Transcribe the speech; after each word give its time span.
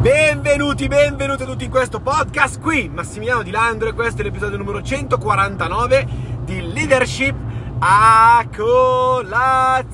Benvenuti, 0.00 0.88
benvenuti 0.88 1.44
tutti 1.44 1.64
in 1.64 1.70
questo 1.70 2.00
podcast 2.00 2.58
qui, 2.58 2.88
Massimiliano 2.88 3.42
Di 3.42 3.50
Landro 3.50 3.90
e 3.90 3.92
questo 3.92 4.22
è 4.22 4.24
l'episodio 4.24 4.56
numero 4.56 4.80
149 4.80 6.06
di 6.42 6.72
Leadership 6.72 7.34
a 7.80 8.42
colazione. 8.56 9.92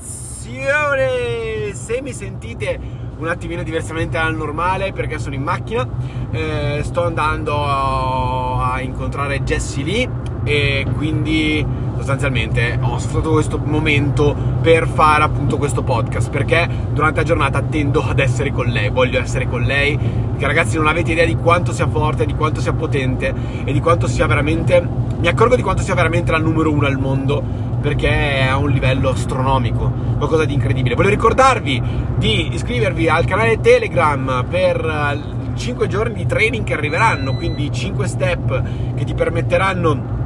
Se 1.73 2.01
mi 2.01 2.13
sentite 2.13 2.79
un 3.17 3.27
attimino 3.27 3.63
diversamente 3.63 4.17
dal 4.17 4.33
normale 4.33 4.93
perché 4.93 5.19
sono 5.19 5.35
in 5.35 5.43
macchina, 5.43 5.85
eh, 6.31 6.79
sto 6.85 7.03
andando 7.03 7.65
a 7.65 8.79
incontrare 8.79 9.43
Jessie 9.43 9.83
Lee 9.83 10.09
e 10.45 10.87
quindi 10.95 11.65
sostanzialmente 11.97 12.77
ho 12.81 12.97
sfruttato 12.97 13.31
questo 13.31 13.57
momento 13.57 14.35
per 14.61 14.87
fare 14.87 15.23
appunto 15.23 15.57
questo 15.57 15.83
podcast 15.83 16.29
perché 16.29 16.67
durante 16.93 17.19
la 17.19 17.25
giornata 17.25 17.61
tendo 17.61 18.01
ad 18.01 18.19
essere 18.19 18.51
con 18.51 18.67
lei, 18.67 18.89
voglio 18.89 19.19
essere 19.19 19.47
con 19.47 19.61
lei, 19.61 19.97
che 20.37 20.45
ragazzi 20.45 20.77
non 20.77 20.87
avete 20.87 21.11
idea 21.11 21.25
di 21.25 21.35
quanto 21.35 21.73
sia 21.73 21.87
forte, 21.87 22.25
di 22.25 22.35
quanto 22.35 22.61
sia 22.61 22.73
potente 22.73 23.33
e 23.63 23.71
di 23.73 23.79
quanto 23.79 24.07
sia 24.07 24.27
veramente, 24.27 24.85
mi 25.17 25.27
accorgo 25.27 25.55
di 25.55 25.61
quanto 25.61 25.81
sia 25.81 25.95
veramente 25.95 26.31
la 26.31 26.37
numero 26.37 26.71
uno 26.71 26.87
al 26.87 26.97
mondo 26.97 27.65
perché 27.81 28.09
è 28.09 28.43
a 28.43 28.57
un 28.57 28.69
livello 28.69 29.09
astronomico, 29.09 29.91
qualcosa 30.17 30.45
di 30.45 30.53
incredibile. 30.53 30.95
Voglio 30.95 31.09
ricordarvi 31.09 31.81
di 32.17 32.53
iscrivervi 32.53 33.07
al 33.07 33.25
canale 33.25 33.59
Telegram 33.61 34.45
per 34.49 35.53
5 35.55 35.85
eh, 35.85 35.87
giorni 35.87 36.13
di 36.15 36.25
training 36.25 36.65
che 36.65 36.73
arriveranno, 36.73 37.33
quindi 37.35 37.71
5 37.71 38.07
step 38.07 38.63
che 38.95 39.03
ti 39.03 39.13
permetteranno 39.13 40.16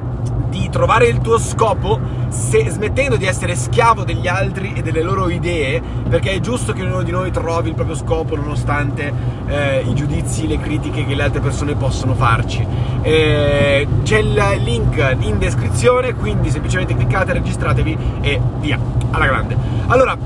di 0.51 0.69
trovare 0.69 1.07
il 1.07 1.19
tuo 1.19 1.39
scopo 1.39 1.97
se, 2.27 2.69
smettendo 2.69 3.15
di 3.15 3.25
essere 3.25 3.55
schiavo 3.55 4.03
degli 4.03 4.27
altri 4.27 4.73
e 4.75 4.81
delle 4.81 5.01
loro 5.01 5.29
idee, 5.29 5.81
perché 6.07 6.33
è 6.33 6.39
giusto 6.41 6.73
che 6.73 6.83
ognuno 6.83 7.01
di 7.03 7.11
noi 7.11 7.31
trovi 7.31 7.69
il 7.69 7.75
proprio 7.75 7.95
scopo 7.95 8.35
nonostante 8.35 9.11
eh, 9.47 9.79
i 9.79 9.93
giudizi, 9.95 10.47
le 10.47 10.59
critiche 10.59 11.05
che 11.05 11.15
le 11.15 11.23
altre 11.23 11.39
persone 11.39 11.75
possono 11.75 12.13
farci. 12.13 12.65
Eh, 13.01 13.87
c'è 14.03 14.17
il 14.17 14.61
link 14.63 15.15
in 15.19 15.39
descrizione, 15.39 16.13
quindi 16.13 16.51
semplicemente 16.51 16.95
cliccate, 16.95 17.33
registratevi 17.33 17.97
e 18.21 18.39
via, 18.59 18.77
alla 19.11 19.25
grande. 19.25 19.55
Allora, 19.87 20.17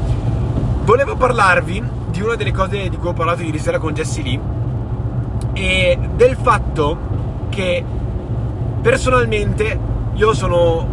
volevo 0.83 1.15
parlarvi 1.15 1.83
di 2.09 2.21
una 2.21 2.35
delle 2.35 2.51
cose 2.51 2.89
di 2.89 2.97
cui 2.97 3.09
ho 3.09 3.13
parlato 3.13 3.43
ieri 3.43 3.59
sera 3.59 3.77
con 3.77 3.93
Jessie 3.93 4.23
Lee 4.23 4.39
e 5.53 5.99
del 6.15 6.35
fatto 6.35 6.97
che 7.49 7.83
personalmente 8.81 9.93
io 10.15 10.33
sono 10.33 10.87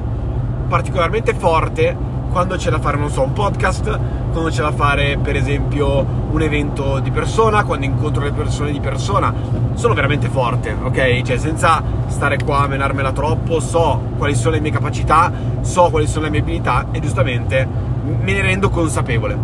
particolarmente 0.68 1.32
forte 1.32 1.96
quando 2.32 2.56
c'è 2.56 2.70
da 2.70 2.80
fare, 2.80 2.96
non 2.96 3.08
so, 3.08 3.22
un 3.22 3.32
podcast, 3.32 3.84
quando 4.32 4.48
c'è 4.48 4.62
da 4.62 4.72
fare, 4.72 5.18
per 5.22 5.36
esempio, 5.36 6.04
un 6.30 6.40
evento 6.40 6.98
di 6.98 7.10
persona, 7.10 7.62
quando 7.62 7.84
incontro 7.84 8.24
le 8.24 8.32
persone 8.32 8.72
di 8.72 8.80
persona. 8.80 9.32
Sono 9.74 9.94
veramente 9.94 10.28
forte, 10.28 10.74
ok? 10.82 11.22
Cioè, 11.22 11.36
senza 11.36 11.82
stare 12.06 12.38
qua 12.42 12.60
a 12.62 12.66
menarmela 12.66 13.12
troppo, 13.12 13.60
so 13.60 14.00
quali 14.16 14.34
sono 14.34 14.54
le 14.54 14.60
mie 14.60 14.72
capacità, 14.72 15.30
so 15.60 15.88
quali 15.90 16.06
sono 16.06 16.24
le 16.24 16.30
mie 16.30 16.40
abilità 16.40 16.86
e 16.90 17.00
giustamente 17.00 17.68
me 18.02 18.32
ne 18.32 18.40
rendo 18.40 18.70
consapevole. 18.70 19.38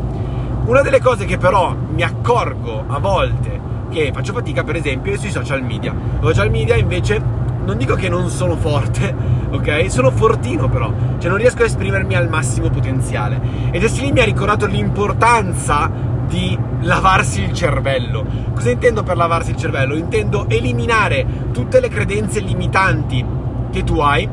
Una 0.64 0.82
delle 0.82 1.00
cose 1.00 1.24
che 1.24 1.38
però 1.38 1.74
mi 1.94 2.02
accorgo 2.02 2.84
a 2.86 2.98
volte 2.98 3.60
che 3.90 4.10
faccio 4.12 4.32
fatica, 4.32 4.64
per 4.64 4.76
esempio, 4.76 5.12
è 5.12 5.16
sui 5.18 5.30
social 5.30 5.62
media. 5.62 5.94
Social 6.20 6.50
media 6.50 6.74
invece 6.74 7.22
non 7.68 7.76
dico 7.76 7.96
che 7.96 8.08
non 8.08 8.30
sono 8.30 8.56
forte, 8.56 9.14
ok? 9.52 9.90
Sono 9.90 10.10
fortino 10.10 10.70
però, 10.70 10.90
cioè 11.18 11.28
non 11.28 11.38
riesco 11.38 11.62
a 11.62 11.66
esprimermi 11.66 12.14
al 12.14 12.30
massimo 12.30 12.70
potenziale. 12.70 13.38
Ed 13.70 13.84
Essilì 13.84 14.10
mi 14.10 14.20
ha 14.20 14.24
ricordato 14.24 14.64
l'importanza 14.64 15.90
di 16.26 16.58
lavarsi 16.80 17.42
il 17.42 17.52
cervello. 17.52 18.24
Cosa 18.54 18.70
intendo 18.70 19.02
per 19.02 19.18
lavarsi 19.18 19.50
il 19.50 19.58
cervello? 19.58 19.96
Intendo 19.96 20.48
eliminare 20.48 21.26
tutte 21.52 21.80
le 21.80 21.88
credenze 21.88 22.40
limitanti 22.40 23.22
che 23.70 23.84
tu 23.84 23.98
hai 23.98 24.26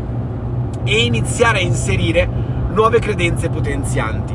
e 0.86 1.03
iniziare 1.03 1.58
a 1.58 1.61
inserire 1.61 2.29
nuove 2.72 3.00
credenze 3.00 3.50
potenzianti. 3.50 4.34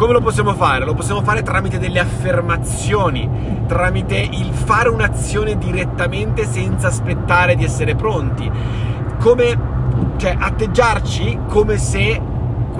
Come 0.00 0.14
lo 0.14 0.22
possiamo 0.22 0.54
fare? 0.54 0.86
Lo 0.86 0.94
possiamo 0.94 1.20
fare 1.20 1.42
tramite 1.42 1.78
delle 1.78 2.00
affermazioni, 2.00 3.64
tramite 3.66 4.16
il 4.16 4.50
fare 4.50 4.88
un'azione 4.88 5.58
direttamente 5.58 6.46
senza 6.46 6.86
aspettare 6.86 7.54
di 7.54 7.64
essere 7.64 7.94
pronti. 7.94 8.50
Come, 9.18 9.58
cioè, 10.16 10.34
atteggiarci 10.40 11.40
come 11.48 11.76
se 11.76 12.18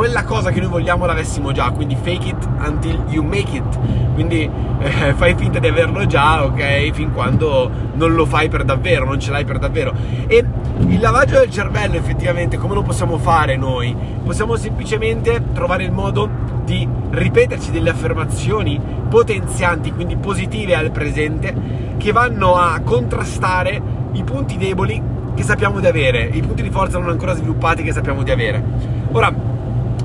quella 0.00 0.24
cosa 0.24 0.50
che 0.50 0.60
noi 0.60 0.70
vogliamo 0.70 1.04
l'avessimo 1.04 1.52
già, 1.52 1.70
quindi 1.72 1.94
fake 1.94 2.28
it 2.28 2.48
until 2.66 3.04
you 3.08 3.22
make 3.22 3.54
it. 3.54 3.78
Quindi 4.14 4.50
eh, 4.78 5.12
fai 5.12 5.34
finta 5.34 5.58
di 5.58 5.68
averlo 5.68 6.06
già, 6.06 6.42
ok? 6.42 6.90
Fin 6.92 7.12
quando 7.12 7.70
non 7.92 8.14
lo 8.14 8.24
fai 8.24 8.48
per 8.48 8.64
davvero, 8.64 9.04
non 9.04 9.20
ce 9.20 9.30
l'hai 9.30 9.44
per 9.44 9.58
davvero. 9.58 9.92
E 10.26 10.42
il 10.86 11.00
lavaggio 11.00 11.38
del 11.38 11.50
cervello 11.50 11.96
effettivamente 11.96 12.56
come 12.56 12.72
lo 12.72 12.80
possiamo 12.80 13.18
fare 13.18 13.58
noi? 13.58 13.94
Possiamo 14.24 14.56
semplicemente 14.56 15.42
trovare 15.52 15.84
il 15.84 15.92
modo 15.92 16.30
di 16.64 16.88
ripeterci 17.10 17.70
delle 17.70 17.90
affermazioni 17.90 18.80
potenzianti, 19.06 19.92
quindi 19.92 20.16
positive 20.16 20.76
al 20.76 20.92
presente, 20.92 21.54
che 21.98 22.10
vanno 22.10 22.56
a 22.56 22.80
contrastare 22.82 23.78
i 24.12 24.22
punti 24.24 24.56
deboli 24.56 25.02
che 25.34 25.42
sappiamo 25.42 25.78
di 25.78 25.86
avere, 25.86 26.22
i 26.22 26.40
punti 26.40 26.62
di 26.62 26.70
forza 26.70 26.98
non 26.98 27.10
ancora 27.10 27.34
sviluppati 27.34 27.82
che 27.82 27.92
sappiamo 27.92 28.22
di 28.22 28.30
avere. 28.30 28.62
Ora, 29.12 29.49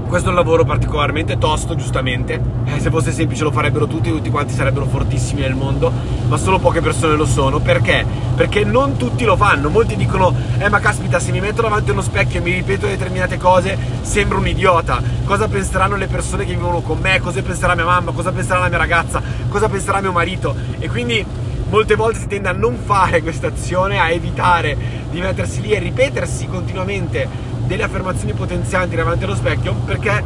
questo 0.07 0.27
è 0.27 0.31
un 0.31 0.37
lavoro 0.37 0.63
particolarmente 0.63 1.37
tosto, 1.37 1.75
giustamente. 1.75 2.39
Eh, 2.65 2.79
se 2.79 2.89
fosse 2.89 3.11
semplice 3.11 3.43
lo 3.43 3.51
farebbero 3.51 3.87
tutti, 3.87 4.09
tutti 4.09 4.29
quanti 4.29 4.53
sarebbero 4.53 4.85
fortissimi 4.85 5.41
nel 5.41 5.55
mondo, 5.55 5.91
ma 6.27 6.37
solo 6.37 6.59
poche 6.59 6.81
persone 6.81 7.15
lo 7.15 7.25
sono. 7.25 7.59
Perché? 7.59 8.05
Perché 8.35 8.63
non 8.63 8.97
tutti 8.97 9.25
lo 9.25 9.35
fanno. 9.35 9.69
Molti 9.69 9.95
dicono: 9.95 10.33
Eh, 10.57 10.69
ma 10.69 10.79
caspita, 10.79 11.19
se 11.19 11.31
mi 11.31 11.39
metto 11.39 11.61
davanti 11.61 11.89
a 11.89 11.93
uno 11.93 12.01
specchio 12.01 12.39
e 12.39 12.43
mi 12.43 12.53
ripeto 12.53 12.85
determinate 12.87 13.37
cose, 13.37 13.77
sembro 14.01 14.37
un 14.37 14.47
idiota. 14.47 15.01
Cosa 15.25 15.47
penseranno 15.47 15.95
le 15.95 16.07
persone 16.07 16.45
che 16.45 16.53
vivono 16.53 16.81
con 16.81 16.99
me? 16.99 17.19
Cosa 17.19 17.41
penserà 17.41 17.75
mia 17.75 17.85
mamma? 17.85 18.11
Cosa 18.11 18.31
penserà 18.31 18.59
la 18.59 18.69
mia 18.69 18.77
ragazza? 18.77 19.21
Cosa 19.49 19.69
penserà 19.69 20.01
mio 20.01 20.11
marito? 20.11 20.55
E 20.79 20.87
quindi 20.87 21.25
molte 21.69 21.95
volte 21.95 22.19
si 22.19 22.27
tende 22.27 22.47
a 22.47 22.53
non 22.53 22.77
fare 22.83 23.21
questa 23.21 23.47
azione, 23.47 23.99
a 23.99 24.09
evitare 24.11 24.77
di 25.09 25.19
mettersi 25.19 25.61
lì 25.61 25.71
e 25.71 25.79
ripetersi 25.79 26.47
continuamente 26.47 27.53
delle 27.65 27.83
affermazioni 27.83 28.33
potenzianti 28.33 28.95
davanti 28.95 29.23
allo 29.23 29.35
specchio 29.35 29.73
perché 29.73 30.23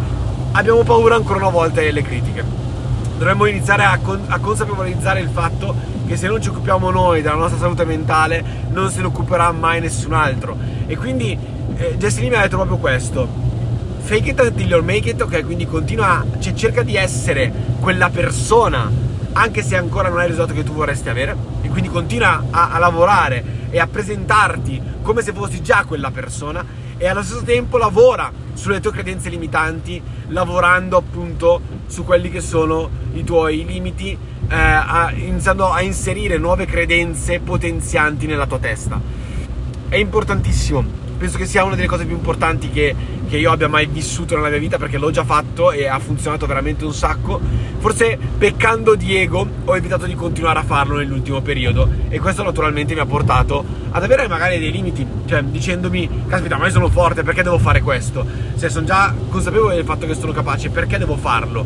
abbiamo 0.52 0.84
paura 0.84 1.16
ancora 1.16 1.40
una 1.40 1.50
volta 1.50 1.82
delle 1.82 2.02
critiche. 2.02 2.44
Dovremmo 3.18 3.46
iniziare 3.46 3.84
a, 3.84 3.98
con- 4.02 4.24
a 4.28 4.40
consapevolizzare 4.40 5.20
il 5.20 5.30
fatto 5.30 5.76
che 6.08 6.16
se 6.16 6.28
non 6.28 6.42
ci 6.42 6.50
occupiamo 6.50 6.90
noi 6.90 7.22
della 7.22 7.36
nostra 7.36 7.60
salute 7.60 7.86
mentale 7.86 8.44
non 8.70 8.90
se 8.90 9.02
ne 9.02 9.08
occuperà 9.08 9.52
mai 9.52 9.80
nessun 9.80 10.14
altro. 10.14 10.58
E 10.88 10.98
quindi 10.98 11.38
eh, 11.78 11.96
Jessie 11.98 12.30
mi 12.30 12.36
ha 12.36 12.42
detto 12.42 12.56
proprio 12.56 12.78
questo. 12.78 13.48
Fake 14.00 14.30
it 14.32 14.40
until 14.40 14.68
you 14.68 14.84
make 14.84 15.10
it, 15.10 15.22
ok? 15.22 15.46
Quindi 15.46 15.68
continua, 15.68 16.26
cioè 16.40 16.54
cerca 16.54 16.82
di 16.82 16.96
essere 16.96 17.52
quella 17.80 18.10
persona 18.10 19.08
anche 19.34 19.62
se 19.62 19.78
ancora 19.78 20.10
non 20.10 20.18
hai 20.18 20.26
il 20.26 20.32
risultato 20.32 20.58
che 20.58 20.66
tu 20.66 20.74
vorresti 20.74 21.10
avere 21.10 21.36
e 21.62 21.70
quindi 21.70 21.90
continua 21.90 22.46
a, 22.50 22.72
a 22.72 22.80
lavorare 22.80 23.44
e 23.70 23.80
a 23.80 23.88
presentarti 23.88 24.82
come 25.02 25.22
se 25.22 25.34
fossi 25.34 25.62
già 25.62 25.86
quella 25.86 26.12
persona 26.12 26.66
e 27.00 27.08
allo 27.08 27.24
stesso 27.24 27.44
tempo 27.44 27.78
lavora 27.78 28.30
sulle 28.54 28.82
tue 28.82 28.92
credenze 28.92 29.30
limitanti, 29.30 30.02
lavorando 30.28 30.98
appunto 30.98 31.62
su 31.88 32.04
quelli 32.04 32.30
che 32.30 32.42
sono 32.42 32.90
i 33.14 33.24
tuoi 33.24 33.66
limiti, 33.66 34.12
eh, 34.12 34.56
a, 34.56 35.12
iniziando 35.16 35.72
a 35.72 35.82
inserire 35.82 36.38
nuove 36.38 36.66
credenze 36.66 37.40
potenzianti 37.40 38.28
nella 38.28 38.46
tua 38.46 38.60
testa. 38.60 39.00
È 39.88 39.96
importantissimo 39.96 41.00
penso 41.20 41.38
che 41.38 41.46
sia 41.46 41.66
una 41.66 41.76
delle 41.76 41.88
cose 41.88 42.06
più 42.06 42.16
importanti 42.16 42.70
che, 42.70 42.96
che, 43.28 43.38
io 43.38 43.52
abbia 43.52 43.68
mai 43.68 43.88
vissuto 43.88 44.36
nella 44.36 44.48
mia 44.48 44.58
vita 44.58 44.78
perché 44.78 44.98
l'ho 44.98 45.12
già 45.12 45.26
fatto 45.26 45.74
e 45.74 45.86
ha 45.86 46.00
funzionato 46.00 46.46
veramente 46.46 46.86
un 46.86 46.94
sacco. 46.94 47.40
Forse 47.80 48.18
peccando 48.38 48.96
di 48.96 49.18
ego 49.18 49.46
ho 49.66 49.76
evitato 49.76 50.06
di 50.06 50.16
continuare 50.16 50.60
a 50.60 50.64
farlo 50.64 50.96
nell'ultimo 50.96 51.42
periodo 51.42 51.90
e 52.08 52.20
questo 52.20 52.42
naturalmente 52.42 52.94
mi 52.94 53.02
ha 53.02 53.06
portato 53.06 53.66
ad 53.92 54.02
avere 54.02 54.30
magari 54.30 54.60
dei 54.60 54.72
limiti, 54.72 55.06
cioè 55.30 55.44
dicendomi, 55.44 56.24
caspita, 56.28 56.58
ma 56.58 56.66
io 56.66 56.72
sono 56.72 56.90
forte, 56.90 57.22
perché 57.22 57.44
devo 57.44 57.60
fare 57.60 57.82
questo? 57.82 58.26
Cioè 58.58 58.68
sono 58.68 58.88
già 58.88 59.14
consapevole 59.30 59.76
del 59.76 59.86
fatto 59.86 60.08
che 60.08 60.16
sono 60.16 60.32
capace, 60.32 60.72
perché 60.72 60.98
devo 60.98 61.18
farlo? 61.18 61.64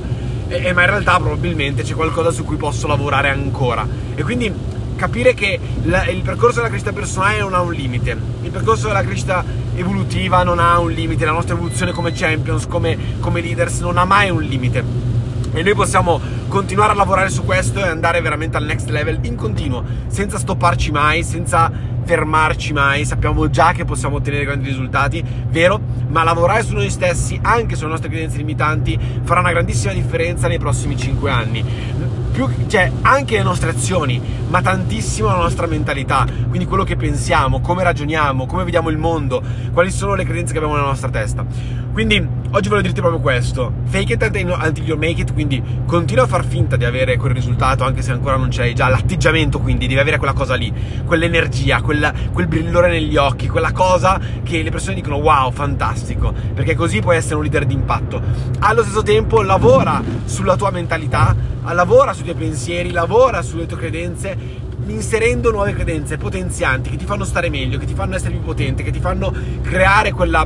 E, 0.50 0.66
e, 0.66 0.74
ma 0.74 0.82
in 0.82 0.90
realtà 0.90 1.18
probabilmente 1.18 1.82
c'è 1.82 1.94
qualcosa 1.94 2.30
su 2.32 2.44
cui 2.44 2.58
posso 2.58 2.88
lavorare 2.88 3.30
ancora. 3.30 3.88
E 4.16 4.22
quindi 4.22 4.52
capire 4.98 5.34
che 5.34 5.58
la, 5.84 6.06
il 6.08 6.24
percorso 6.24 6.58
della 6.58 6.68
crescita 6.68 6.92
personale 6.92 7.40
non 7.40 7.54
ha 7.54 7.62
un 7.62 7.72
limite, 7.72 8.18
il 8.42 8.52
percorso 8.52 8.88
della 8.88 9.02
crescita 9.02 9.46
evolutiva 9.76 10.44
non 10.44 10.60
ha 10.60 10.78
un 10.80 10.92
limite, 10.92 11.24
la 11.24 11.32
nostra 11.32 11.56
evoluzione 11.56 11.94
come 11.94 12.12
champions, 12.12 12.68
come, 12.68 12.98
come 13.22 13.40
leaders 13.40 13.80
non 13.80 13.98
ha 13.98 14.04
mai 14.04 14.30
un 14.30 14.42
limite. 14.42 14.84
E 15.54 15.62
noi 15.64 15.74
possiamo 15.74 16.20
continuare 16.50 16.92
a 16.92 16.96
lavorare 16.96 17.30
su 17.30 17.46
questo 17.46 17.80
e 17.80 17.88
andare 17.88 18.20
veramente 18.20 18.58
al 18.58 18.66
next 18.66 18.90
level 18.90 19.20
in 19.22 19.36
continuo, 19.36 19.86
senza 20.08 20.38
stopparci 20.38 20.92
mai, 20.92 21.24
senza 21.24 21.72
fermarci 22.04 22.74
mai, 22.74 23.06
sappiamo 23.06 23.50
già 23.50 23.72
che 23.72 23.86
possiamo 23.86 24.18
ottenere 24.18 24.46
grandi 24.46 24.68
risultati, 24.68 25.24
vero? 25.50 25.80
Ma 26.08 26.24
lavorare 26.24 26.64
su 26.64 26.74
noi 26.74 26.90
stessi, 26.90 27.40
anche 27.42 27.76
sulle 27.76 27.90
nostre 27.90 28.10
credenze 28.10 28.38
limitanti, 28.38 29.00
farà 29.24 29.40
una 29.40 29.52
grandissima 29.52 29.94
differenza 29.94 30.48
nei 30.48 30.60
prossimi 30.60 30.98
5 30.98 31.30
anni 31.32 32.22
più, 32.34 32.50
cioè 32.68 32.92
anche 33.04 33.38
le 33.38 33.44
nostre 33.44 33.70
azioni, 33.70 34.20
ma 34.50 34.60
tantissimo 34.62 35.28
la 35.28 35.36
nostra 35.36 35.68
mentalità, 35.68 36.26
quindi 36.50 36.66
quello 36.66 36.84
che 36.84 36.96
pensiamo, 36.96 37.62
come 37.62 37.84
ragioniamo, 37.84 38.48
come 38.48 38.64
vediamo 38.64 38.90
il 38.90 38.98
mondo, 38.98 39.42
quali 39.72 39.92
sono 39.92 40.16
le 40.16 40.26
credenze 40.26 40.52
che 40.52 40.58
abbiamo 40.58 40.76
nella 40.76 40.90
nostra 40.90 41.10
testa. 41.10 41.46
Quindi 41.94 42.28
oggi 42.50 42.70
voglio 42.70 42.82
dirti 42.82 43.02
proprio 43.02 43.22
questo: 43.22 43.72
fake 43.86 44.14
it 44.14 44.22
until 44.24 44.84
you 44.84 44.98
make 44.98 45.22
it, 45.22 45.32
quindi 45.32 45.62
continua 45.86 46.24
a 46.24 46.28
far 46.28 46.44
finta 46.44 46.76
di 46.76 46.86
avere 46.86 47.18
quel 47.18 47.34
risultato 47.34 47.84
anche 47.84 48.02
se 48.02 48.12
ancora 48.12 48.36
non 48.36 48.48
c'hai 48.50 48.74
già 48.74 48.88
l'atteggiamento, 48.88 49.60
quindi 49.60 49.86
devi 49.86 50.00
avere 50.00 50.18
quella 50.18 50.34
cosa 50.34 50.56
lì, 50.56 50.74
quell'energia, 51.06 51.82
quella, 51.82 52.12
quel 52.32 52.48
brillore 52.48 52.90
negli 52.90 53.16
occhi, 53.16 53.48
quella 53.48 53.72
cosa 53.72 54.20
che 54.42 54.64
le 54.64 54.72
persone 54.72 54.96
dicono 54.96 55.18
wow, 55.18 55.52
fantastico, 55.52 56.34
perché 56.56 56.74
così 56.74 57.00
puoi 57.00 57.16
essere 57.16 57.36
un 57.36 57.44
leader 57.44 57.66
di 57.66 57.76
impatto. 57.76 58.20
Allo 58.60 58.82
stesso 58.82 59.04
tempo 59.04 59.44
lavora 59.44 60.02
sulla 60.26 60.56
tua 60.56 60.72
mentalità, 60.72 61.36
lavora 61.72 62.12
sui 62.12 62.26
tuoi 62.26 62.36
pensieri, 62.36 62.92
lavora 62.92 63.42
sulle 63.42 63.66
tue 63.66 63.78
credenze 63.78 64.72
inserendo 64.88 65.50
nuove 65.50 65.74
credenze 65.74 66.18
potenzianti 66.18 66.90
che 66.90 66.98
ti 66.98 67.06
fanno 67.06 67.24
stare 67.24 67.50
meglio, 67.50 67.78
che 67.78 67.86
ti 67.86 67.94
fanno 67.94 68.16
essere 68.16 68.32
più 68.32 68.42
potente, 68.42 68.84
che 68.84 68.92
ti 68.92 69.00
fanno 69.00 69.34
creare 69.62 70.12
quella 70.12 70.46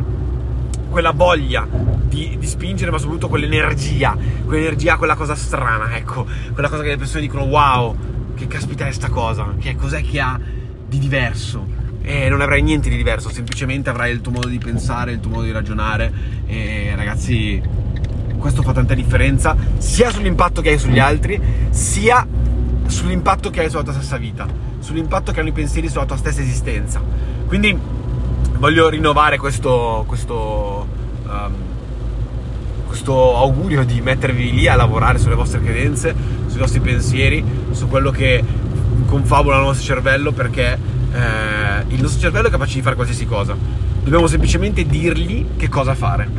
quella 0.90 1.12
voglia 1.12 1.68
di, 1.70 2.38
di, 2.40 2.48
spingere, 2.48 2.92
ma 2.92 2.98
soprattutto 2.98 3.28
quell'energia, 3.28 4.18
quell'energia, 4.46 4.98
quella 4.98 5.16
cosa 5.16 5.36
strana, 5.36 5.96
ecco, 5.96 6.26
quella 6.54 6.70
cosa 6.70 6.82
che 6.82 6.90
le 6.90 6.98
persone 6.98 7.22
dicono 7.22 7.44
wow, 7.44 7.96
che 8.34 8.48
caspita 8.48 8.88
è 8.88 8.92
sta 8.92 9.10
cosa, 9.10 9.54
che 9.60 9.76
cos'è 9.76 10.02
che 10.02 10.20
ha 10.20 10.40
di 10.88 10.98
diverso? 10.98 11.76
E 12.02 12.30
non 12.30 12.40
avrai 12.40 12.62
niente 12.62 12.90
di 12.90 12.96
diverso, 12.96 13.30
semplicemente 13.30 13.90
avrai 13.90 14.12
il 14.12 14.22
tuo 14.22 14.32
modo 14.32 14.48
di 14.48 14.58
pensare, 14.58 15.12
il 15.12 15.20
tuo 15.20 15.32
modo 15.32 15.44
di 15.44 15.52
ragionare 15.52 16.12
e 16.46 16.94
ragazzi, 16.96 17.62
questo 18.38 18.62
fa 18.62 18.74
tanta 18.74 18.94
differenza 18.94 19.56
sia 19.78 20.10
sull'impatto 20.10 20.62
che 20.62 20.70
hai 20.70 20.80
sugli 20.80 21.00
altri, 21.00 21.40
sia 21.70 22.26
sull'impatto 22.86 23.50
che 23.50 23.62
hai 23.62 23.70
sulla 23.70 23.84
tua 23.84 23.94
stessa 23.94 24.18
vita, 24.18 24.48
sull'impatto 24.80 25.32
che 25.32 25.40
hanno 25.40 25.50
i 25.50 25.54
pensieri 25.54 25.90
sulla 25.90 26.06
tua 26.06 26.18
stessa 26.18 26.42
esistenza. 26.42 27.02
Quindi 27.48 27.78
voglio 28.58 28.90
rinnovare 28.90 29.38
questo, 29.38 30.04
questo, 30.08 30.88
um, 31.26 31.54
questo 32.86 33.38
augurio 33.38 33.84
di 33.84 34.02
mettervi 34.02 34.54
lì 34.54 34.68
a 34.68 34.76
lavorare 34.76 35.18
sulle 35.18 35.36
vostre 35.36 35.62
credenze, 35.62 36.16
sui 36.48 36.60
vostri 36.60 36.80
pensieri, 36.80 37.44
su 37.72 37.88
quello 37.88 38.12
che 38.12 38.44
confabula 39.06 39.58
il 39.58 39.64
nostro 39.64 39.86
cervello 39.86 40.32
perché 40.32 40.78
eh, 41.12 41.84
il 41.88 42.02
nostro 42.02 42.20
cervello 42.20 42.48
è 42.48 42.52
capace 42.52 42.76
di 42.76 42.82
fare 42.82 42.96
qualsiasi 42.96 43.26
cosa. 43.26 43.56
Dobbiamo 44.04 44.28
semplicemente 44.28 44.86
dirgli 44.86 45.46
che 45.58 45.70
cosa 45.70 45.94
fare. 45.94 46.30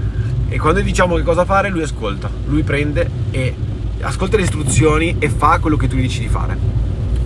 E 0.48 0.58
quando 0.58 0.80
diciamo 0.80 1.16
che 1.16 1.22
cosa 1.22 1.44
fare, 1.44 1.68
lui 1.68 1.82
ascolta, 1.82 2.30
lui 2.46 2.62
prende 2.62 3.08
e 3.30 3.54
ascolta 4.00 4.36
le 4.36 4.44
istruzioni 4.44 5.16
e 5.18 5.28
fa 5.28 5.58
quello 5.58 5.76
che 5.76 5.88
tu 5.88 5.96
gli 5.96 6.02
dici 6.02 6.20
di 6.20 6.28
fare. 6.28 6.56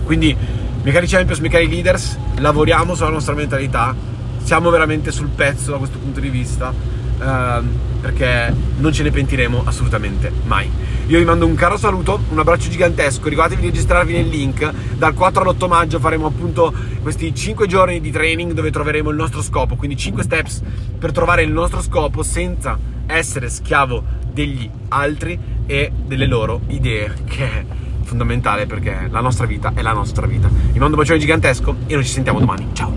Quindi, 0.03 0.35
miei 0.81 0.93
cari 0.93 1.07
champions, 1.07 1.39
miei 1.39 1.51
cari 1.51 1.69
leaders, 1.69 2.17
lavoriamo 2.37 2.95
sulla 2.95 3.09
nostra 3.09 3.33
mentalità, 3.33 3.95
siamo 4.43 4.69
veramente 4.69 5.11
sul 5.11 5.29
pezzo 5.29 5.71
da 5.71 5.77
questo 5.77 5.97
punto 5.97 6.19
di 6.19 6.29
vista 6.29 6.73
ehm, 7.21 7.69
perché 8.01 8.53
non 8.77 8.91
ce 8.91 9.03
ne 9.03 9.11
pentiremo 9.11 9.63
assolutamente 9.65 10.31
mai. 10.45 10.69
Io 11.07 11.17
vi 11.17 11.23
mando 11.23 11.45
un 11.45 11.55
caro 11.55 11.77
saluto, 11.77 12.19
un 12.29 12.39
abbraccio 12.39 12.69
gigantesco, 12.69 13.29
ricordatevi 13.29 13.61
di 13.61 13.67
registrarvi 13.67 14.13
nel 14.13 14.27
link, 14.27 14.69
dal 14.97 15.13
4 15.13 15.41
all'8 15.41 15.67
maggio 15.67 15.99
faremo 15.99 16.27
appunto 16.27 16.73
questi 17.01 17.33
5 17.33 17.67
giorni 17.67 18.01
di 18.01 18.11
training 18.11 18.51
dove 18.51 18.71
troveremo 18.71 19.09
il 19.09 19.15
nostro 19.15 19.41
scopo, 19.41 19.75
quindi 19.75 19.95
5 19.95 20.23
steps 20.23 20.61
per 20.99 21.13
trovare 21.13 21.43
il 21.43 21.51
nostro 21.51 21.81
scopo 21.81 22.23
senza 22.23 22.77
essere 23.05 23.49
schiavo 23.49 24.03
degli 24.31 24.69
altri 24.89 25.39
e 25.65 25.91
delle 26.05 26.25
loro 26.25 26.61
idee, 26.67 27.13
che 27.25 27.45
è 27.45 27.65
fondamentale 28.03 28.65
perché 28.65 29.07
la 29.09 29.21
nostra 29.21 29.45
vita 29.45 29.71
è 29.73 29.81
la 29.81 29.93
nostra 29.93 30.27
vita. 30.27 30.47
Vi 30.47 30.79
mando 30.79 30.95
un 30.95 31.01
bacione 31.01 31.19
gigantesco 31.19 31.75
e 31.87 31.93
noi 31.93 32.03
ci 32.03 32.11
sentiamo 32.11 32.39
domani. 32.39 32.67
Ciao! 32.73 32.93